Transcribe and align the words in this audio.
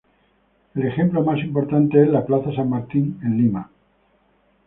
El 0.73 0.87
ejemplo 0.87 1.23
más 1.23 1.37
importante 1.41 2.01
es 2.01 2.09
la 2.09 2.25
Plaza 2.25 2.51
San 2.55 2.71
Martín 2.71 3.19
en 3.21 3.37
Lima. 3.37 3.69